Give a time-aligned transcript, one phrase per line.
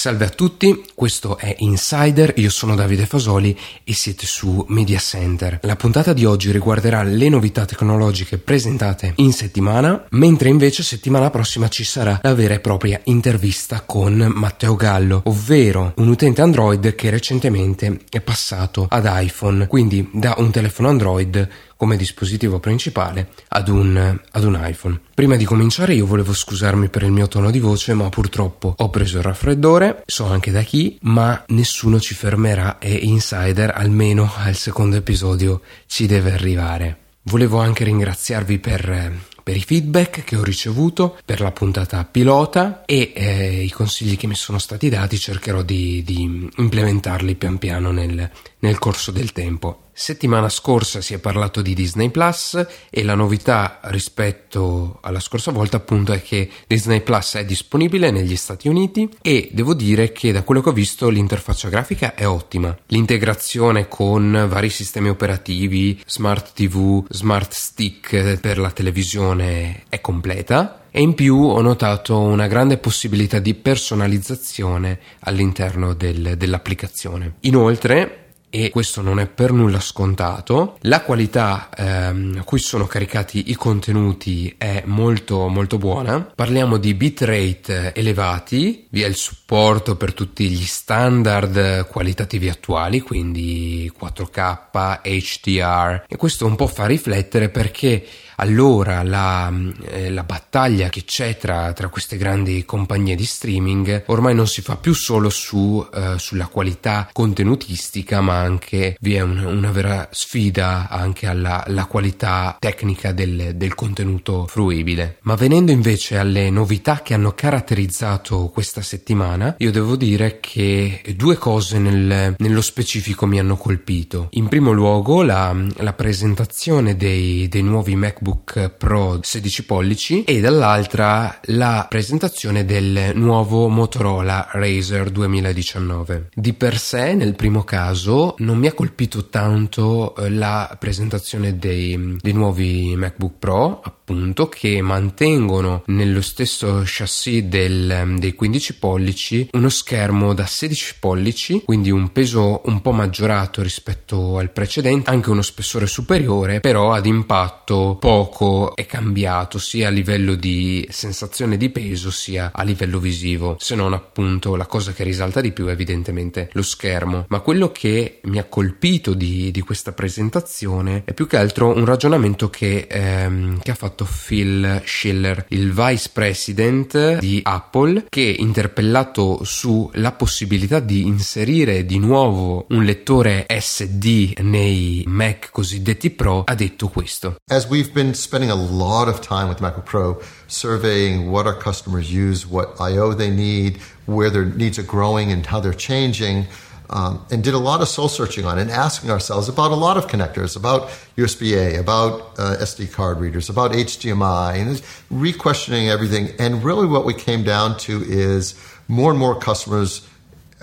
[0.00, 3.54] Salve a tutti, questo è Insider, io sono Davide Fasoli
[3.84, 5.58] e siete su Media Center.
[5.64, 11.68] La puntata di oggi riguarderà le novità tecnologiche presentate in settimana, mentre invece settimana prossima
[11.68, 17.10] ci sarà la vera e propria intervista con Matteo Gallo, ovvero un utente Android che
[17.10, 21.46] recentemente è passato ad iPhone, quindi da un telefono Android
[21.80, 25.00] come dispositivo principale ad un, ad un iPhone.
[25.14, 28.90] Prima di cominciare io volevo scusarmi per il mio tono di voce, ma purtroppo ho
[28.90, 34.56] preso il raffreddore, so anche da chi, ma nessuno ci fermerà e Insider almeno al
[34.56, 36.98] secondo episodio ci deve arrivare.
[37.22, 43.12] Volevo anche ringraziarvi per, per i feedback che ho ricevuto, per la puntata pilota e
[43.14, 48.30] eh, i consigli che mi sono stati dati cercherò di, di implementarli pian piano nel,
[48.58, 49.88] nel corso del tempo.
[49.92, 55.76] Settimana scorsa si è parlato di Disney Plus e la novità rispetto alla scorsa volta
[55.76, 60.42] appunto è che Disney Plus è disponibile negli Stati Uniti e devo dire che da
[60.42, 62.76] quello che ho visto l'interfaccia grafica è ottima.
[62.86, 71.00] L'integrazione con vari sistemi operativi, smart TV, smart stick per la televisione è completa e
[71.00, 77.34] in più ho notato una grande possibilità di personalizzazione all'interno del, dell'applicazione.
[77.40, 78.19] Inoltre
[78.50, 80.76] e questo non è per nulla scontato.
[80.82, 86.20] La qualità ehm, a cui sono caricati i contenuti è molto molto buona.
[86.34, 93.90] Parliamo di bitrate elevati, vi è il supporto per tutti gli standard qualitativi attuali, quindi
[93.98, 98.04] 4K, HDR e questo un po' fa riflettere perché
[98.40, 99.52] allora la,
[99.88, 104.62] eh, la battaglia che c'è tra, tra, queste grandi compagnie di streaming ormai non si
[104.62, 110.08] fa più solo su, eh, sulla qualità contenutistica, ma anche vi è un, una vera
[110.10, 115.18] sfida anche alla, alla qualità tecnica del, del, contenuto fruibile.
[115.22, 121.36] Ma venendo invece alle novità che hanno caratterizzato questa settimana, io devo dire che due
[121.36, 124.28] cose nel, nello specifico mi hanno colpito.
[124.32, 131.38] In primo luogo la, la presentazione dei, dei nuovi MacBook Pro 16 pollici e dall'altra
[131.44, 136.28] la presentazione del nuovo Motorola Razer 2019.
[136.34, 142.16] Di per sé, nel primo caso, non mi ha colpito tanto eh, la presentazione dei,
[142.20, 149.68] dei nuovi MacBook Pro, appunto, che mantengono nello stesso chassis del, dei 15 pollici uno
[149.68, 155.42] schermo da 16 pollici, quindi un peso un po' maggiorato rispetto al precedente, anche uno
[155.42, 161.70] spessore superiore, però ad impatto poco poco è cambiato sia a livello di sensazione di
[161.70, 165.72] peso sia a livello visivo, se non appunto la cosa che risalta di più è
[165.72, 167.26] evidentemente lo schermo.
[167.28, 171.84] Ma quello che mi ha colpito di, di questa presentazione è più che altro un
[171.84, 179.40] ragionamento che, ehm, che ha fatto Phil Schiller, il vice president di Apple, che interpellato
[179.44, 186.88] sulla possibilità di inserire di nuovo un lettore SD nei Mac cosiddetti Pro, ha detto
[186.88, 187.36] questo.
[187.48, 192.10] As we've been spending a lot of time with MacBook Pro surveying what our customers
[192.10, 196.46] use, what I/O they need, where their needs are growing, and how they're changing.
[196.92, 199.96] Um, and did a lot of soul searching on and asking ourselves about a lot
[199.96, 205.88] of connectors, about USB A, about uh, SD card readers, about HDMI, and re questioning
[205.88, 206.30] everything.
[206.40, 210.04] And really, what we came down to is more and more customers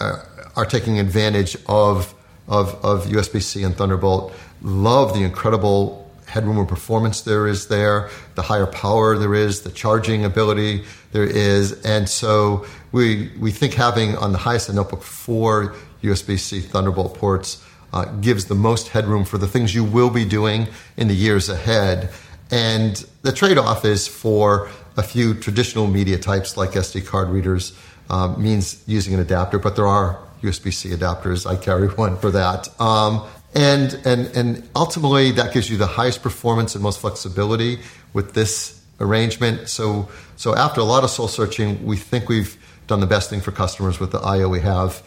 [0.00, 0.22] uh,
[0.56, 2.12] are taking advantage of,
[2.48, 8.10] of, of USB C and Thunderbolt, love the incredible headroom or performance there is there,
[8.34, 11.80] the higher power there is, the charging ability there is.
[11.84, 15.74] And so we, we think having on the highest end notebook four
[16.06, 17.62] USB C Thunderbolt ports
[17.92, 21.48] uh, gives the most headroom for the things you will be doing in the years
[21.48, 22.10] ahead.
[22.50, 27.78] And the trade off is for a few traditional media types like SD card readers
[28.08, 31.46] uh, means using an adapter, but there are USB C adapters.
[31.46, 32.68] I carry one for that.
[32.80, 37.78] Um, and, and, and ultimately, that gives you the highest performance and most flexibility
[38.12, 39.68] with this arrangement.
[39.68, 42.56] So, so after a lot of soul searching, we think we've
[42.86, 45.02] done the best thing for customers with the IO we have.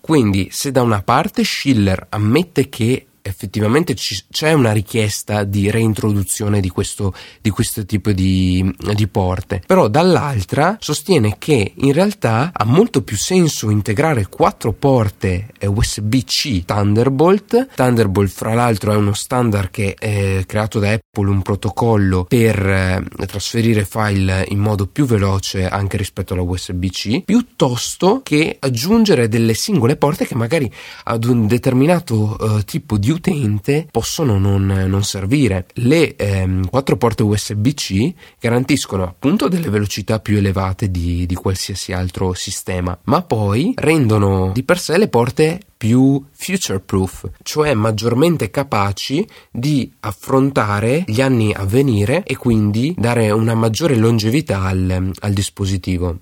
[0.00, 6.60] Quindi, se da una parte Schiller ammette che effettivamente ci, c'è una richiesta di reintroduzione
[6.60, 12.64] di questo, di questo tipo di, di, porte, però dall'altra sostiene che in realtà ha
[12.64, 17.68] molto più senso integrare quattro porte USB-C Thunderbolt.
[17.74, 23.26] Thunderbolt, fra l'altro, è uno standard che è creato da Apple, un protocollo per eh,
[23.26, 29.96] trasferire file in modo più veloce anche rispetto alla USB-C, piuttosto che aggiungere delle singole
[29.96, 30.70] porte che magari
[31.04, 35.66] ad un determinato uh, tipo di utente possono non, non servire.
[35.74, 42.34] Le ehm, quattro porte USB-C garantiscono appunto delle velocità più elevate di, di qualsiasi altro
[42.34, 49.26] sistema, ma poi rendono di per sé le porte più future proof, cioè maggiormente capaci
[49.50, 56.20] di affrontare gli anni a venire e quindi dare una maggiore longevità al, al dispositivo.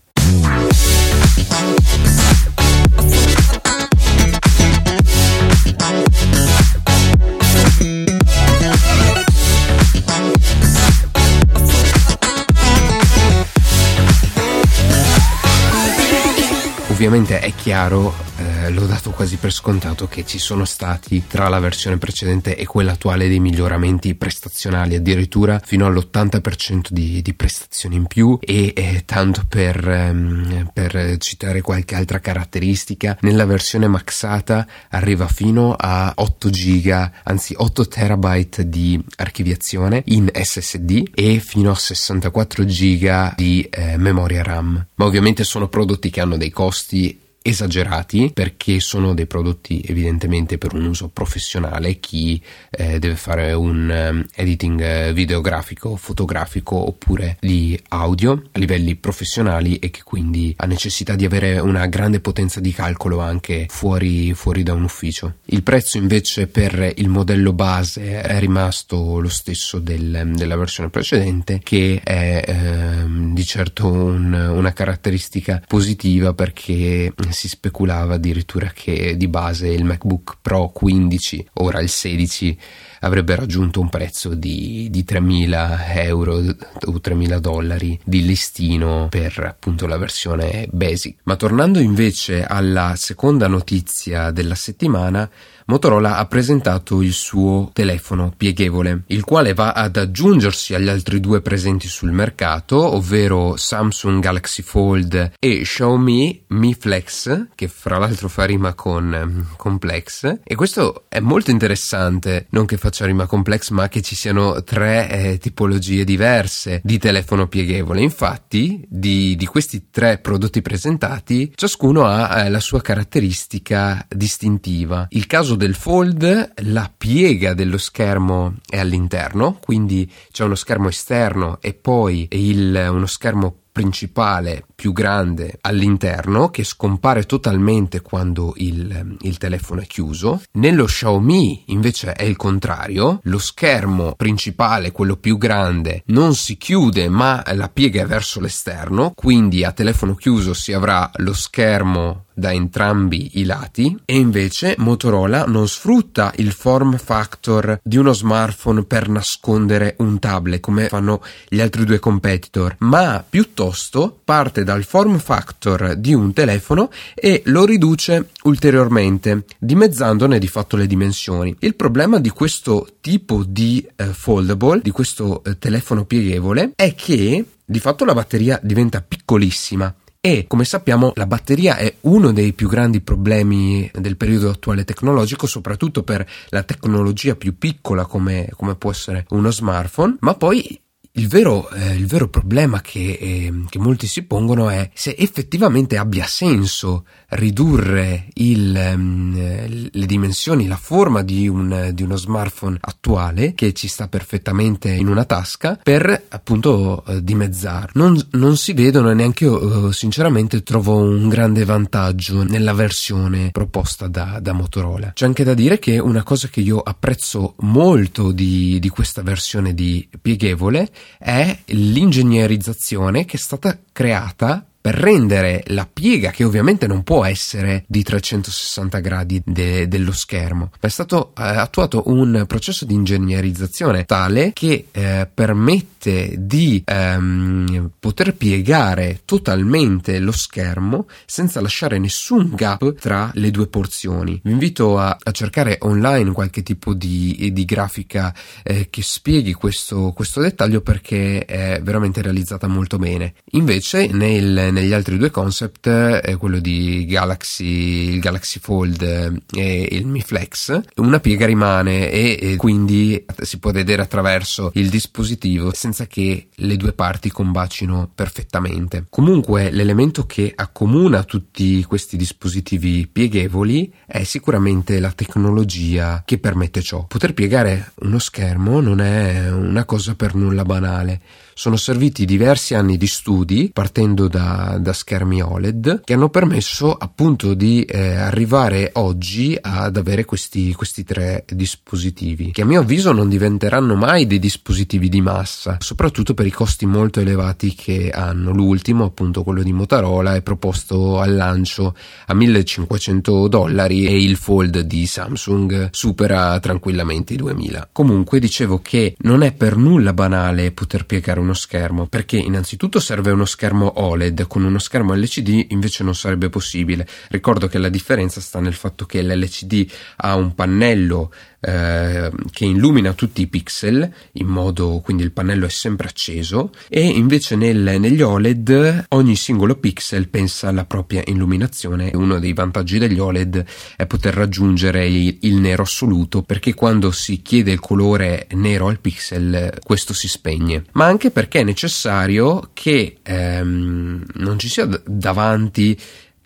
[17.00, 21.58] Ovviamente è chiaro eh, l'ho dato quasi per scontato che ci sono stati tra la
[21.58, 28.06] versione precedente e quella attuale dei miglioramenti prestazionali, addirittura fino all'80% di, di prestazioni in
[28.06, 35.26] più e eh, tanto per, ehm, per citare qualche altra caratteristica, nella versione maxata arriva
[35.28, 42.64] fino a 8 giga, anzi 8 terabyte di archiviazione in SSD e fino a 64
[42.64, 44.86] giga di eh, memoria RAM.
[44.94, 50.74] Ma ovviamente sono prodotti che hanno dei costi esagerati perché sono dei prodotti evidentemente per
[50.74, 51.98] un uso professionale.
[51.98, 52.40] Chi
[52.70, 59.78] eh, deve fare un um, editing eh, videografico fotografico oppure di audio a livelli professionali
[59.78, 64.62] e che quindi ha necessità di avere una grande potenza di calcolo anche fuori, fuori
[64.62, 65.36] da un ufficio.
[65.46, 71.60] Il prezzo invece per il modello base è rimasto lo stesso del, della versione precedente
[71.62, 79.28] che è eh, di certo un, una caratteristica positiva perché si speculava addirittura che di
[79.28, 82.58] base il MacBook Pro 15, ora il 16,
[83.00, 89.86] avrebbe raggiunto un prezzo di, di 3.000 euro o 3.000 dollari di listino per appunto
[89.86, 91.18] la versione basic.
[91.24, 95.28] Ma tornando invece alla seconda notizia della settimana,
[95.70, 101.42] Motorola ha presentato il suo telefono pieghevole, il quale va ad aggiungersi agli altri due
[101.42, 108.46] presenti sul mercato, ovvero Samsung Galaxy Fold e Xiaomi Mi Flex, che fra l'altro fa
[108.46, 110.40] rima con complex.
[110.42, 115.08] E questo è molto interessante, non che faccia rima complex, ma che ci siano tre
[115.08, 118.02] eh, tipologie diverse di telefono pieghevole.
[118.02, 125.06] Infatti, di, di questi tre prodotti presentati, ciascuno ha eh, la sua caratteristica distintiva.
[125.10, 131.58] Il caso del fold la piega dello schermo è all'interno, quindi c'è uno schermo esterno
[131.60, 139.38] e poi il, uno schermo principale più grande all'interno che scompare totalmente quando il, il,
[139.38, 140.42] telefono è chiuso.
[140.52, 147.08] Nello Xiaomi invece è il contrario, lo schermo principale, quello più grande, non si chiude
[147.08, 152.52] ma la piega è verso l'esterno, quindi a telefono chiuso si avrà lo schermo da
[152.52, 159.08] entrambi i lati e invece Motorola non sfrutta il form factor di uno smartphone per
[159.08, 165.94] nascondere un tablet come fanno gli altri due competitor, ma piuttosto parte dal form factor
[165.94, 171.54] di un telefono e lo riduce ulteriormente, dimezzandone di fatto le dimensioni.
[171.60, 177.44] Il problema di questo tipo di eh, foldable, di questo eh, telefono pieghevole, è che
[177.70, 182.68] di fatto la batteria diventa piccolissima e come sappiamo la batteria è uno dei più
[182.68, 188.90] grandi problemi del periodo attuale tecnologico, soprattutto per la tecnologia più piccola come, come può
[188.90, 190.78] essere uno smartphone, ma poi
[191.20, 195.98] il vero, eh, il vero, problema che, eh, che, molti si pongono è se effettivamente
[195.98, 203.52] abbia senso ridurre il, um, le dimensioni, la forma di, un, di, uno smartphone attuale
[203.52, 208.02] che ci sta perfettamente in una tasca per appunto uh, dimezzarlo.
[208.02, 213.50] Non, non, si vedono e neanche io uh, sinceramente trovo un grande vantaggio nella versione
[213.50, 215.12] proposta da, da, Motorola.
[215.12, 219.74] C'è anche da dire che una cosa che io apprezzo molto di, di questa versione
[219.74, 227.02] di pieghevole è l'ingegnerizzazione che è stata creata per rendere la piega, che ovviamente non
[227.02, 232.94] può essere di 360 gradi de- dello schermo, è stato eh, attuato un processo di
[232.94, 242.52] ingegnerizzazione tale che eh, permette di ehm, poter piegare totalmente lo schermo senza lasciare nessun
[242.54, 244.40] gap tra le due porzioni.
[244.42, 250.12] Vi invito a, a cercare online qualche tipo di, di grafica eh, che spieghi questo,
[250.14, 253.34] questo dettaglio perché è veramente realizzata molto bene.
[253.52, 259.88] Invece nel, negli altri due concept, eh, quello di Galaxy, il Galaxy Fold eh, e
[259.92, 265.72] il Mi Flex, una piega rimane e, e quindi si può vedere attraverso il dispositivo
[265.74, 269.06] senza che le due parti combacino perfettamente.
[269.08, 277.04] Comunque l'elemento che accomuna tutti questi dispositivi pieghevoli è sicuramente la tecnologia che permette ciò.
[277.06, 281.20] Poter piegare uno schermo non è una cosa per nulla banale
[281.60, 287.54] sono serviti diversi anni di studi partendo da, da schermi OLED che hanno permesso appunto
[287.54, 293.28] di eh, arrivare oggi ad avere questi, questi tre dispositivi che a mio avviso non
[293.28, 298.52] diventeranno mai dei dispositivi di massa soprattutto per i costi molto elevati che hanno.
[298.52, 301.94] L'ultimo appunto quello di Motorola è proposto al lancio
[302.26, 309.14] a 1500 dollari e il fold di Samsung supera tranquillamente i 2000 comunque dicevo che
[309.18, 313.92] non è per nulla banale poter piegare un uno schermo, perché innanzitutto serve uno schermo
[313.96, 317.06] OLED, con uno schermo LCD invece non sarebbe possibile.
[317.28, 323.12] Ricordo che la differenza sta nel fatto che l'LCD ha un pannello eh, che illumina
[323.12, 328.22] tutti i pixel in modo quindi il pannello è sempre acceso e invece nel, negli
[328.22, 332.10] OLED ogni singolo pixel pensa alla propria illuminazione.
[332.14, 333.64] Uno dei vantaggi degli OLED
[333.96, 339.00] è poter raggiungere il, il nero assoluto perché quando si chiede il colore nero al
[339.00, 340.84] pixel questo si spegne.
[340.92, 345.98] Ma anche perché è necessario che ehm, non ci sia davanti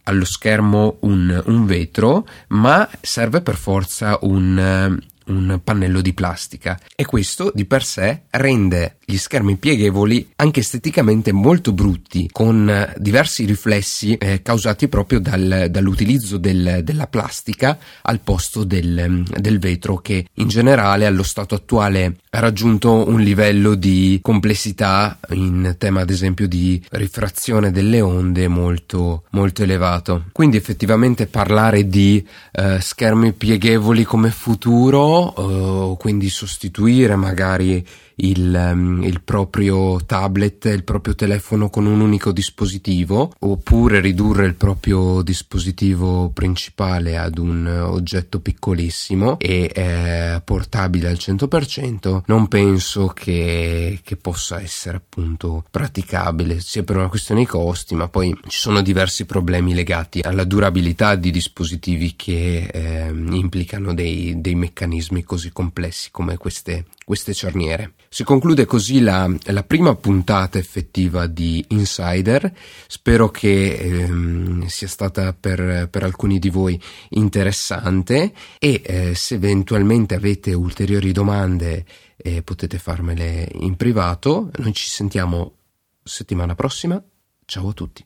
[0.04, 6.78] allo schermo un, un vetro, ma serve per forza un, un pannello di plastica.
[6.94, 13.44] E questo di per sé rende gli schermi pieghevoli anche esteticamente molto brutti con diversi
[13.44, 20.26] riflessi eh, causati proprio dal, dall'utilizzo del, della plastica al posto del, del vetro che
[20.34, 26.82] in generale allo stato attuale raggiunto un livello di complessità in tema ad esempio di
[26.90, 30.24] rifrazione delle onde molto molto elevato.
[30.32, 37.84] Quindi effettivamente parlare di eh, schermi pieghevoli come futuro uh, quindi sostituire magari
[38.16, 44.54] il, um, il, proprio tablet, il proprio telefono con un unico dispositivo, oppure ridurre il
[44.54, 54.00] proprio dispositivo principale ad un oggetto piccolissimo e eh, portabile al 100%, non penso che,
[54.02, 58.82] che possa essere appunto praticabile, sia per una questione di costi, ma poi ci sono
[58.82, 66.10] diversi problemi legati alla durabilità di dispositivi che eh, implicano dei, dei meccanismi così complessi
[66.10, 67.94] come queste, queste cerniere.
[68.08, 72.52] Si conclude così la, la, prima puntata effettiva di Insider.
[72.86, 76.80] Spero che ehm, sia stata per, per, alcuni di voi
[77.10, 81.84] interessante e eh, se eventualmente avete ulteriori domande
[82.16, 84.50] eh, potete farmele in privato.
[84.56, 85.56] Noi ci sentiamo
[86.02, 87.02] settimana prossima.
[87.44, 88.04] Ciao a tutti.